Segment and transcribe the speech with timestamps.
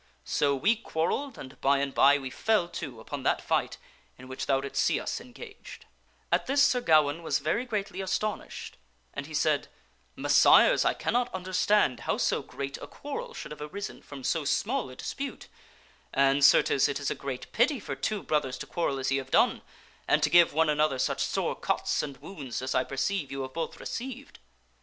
[0.25, 3.77] So we quarrelled, and by and by we fell to upon that fight
[4.17, 5.81] in which thou did see us engaged."
[6.31, 8.77] GAWAINE ADDRESSES THE BROTHER KNIGHTS 285 At this Sir Gawaine was very greatly astonished,
[9.13, 9.67] and he said,"
[10.15, 14.43] Mes sires, I cannot understand how so great a quarrel should have arisen from so
[14.43, 15.47] small a dispute;
[16.11, 19.29] and, certes, it is a great pity for two brothers to quarrel as ye have
[19.29, 19.61] done,
[20.07, 23.53] and to give one another such sore cuts and wounds as I perceive you have
[23.53, 24.39] both received."